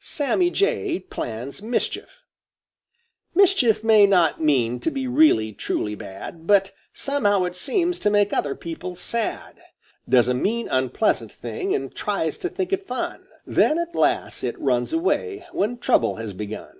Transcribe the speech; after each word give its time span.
SAMMY 0.00 0.50
JAY 0.50 0.98
PLANS 1.08 1.62
MISCHIEF 1.62 2.24
Mischief 3.32 3.84
may 3.84 4.06
not 4.08 4.40
mean 4.42 4.80
to 4.80 4.90
be 4.90 5.06
really 5.06 5.52
truly 5.52 5.94
bad, 5.94 6.48
But 6.48 6.72
somehow 6.92 7.44
it 7.44 7.54
seems 7.54 8.00
to 8.00 8.10
make 8.10 8.32
other 8.32 8.56
people 8.56 8.96
sad; 8.96 9.62
Does 10.08 10.26
a 10.26 10.34
mean 10.34 10.66
unpleasant 10.68 11.30
thing 11.30 11.76
and 11.76 11.94
tries 11.94 12.38
to 12.38 12.48
think 12.48 12.72
it 12.72 12.88
fun; 12.88 13.28
Then, 13.46 13.78
alas, 13.78 14.42
it 14.42 14.58
runs 14.58 14.92
away 14.92 15.46
when 15.52 15.78
trouble 15.78 16.16
has 16.16 16.32
begun. 16.32 16.74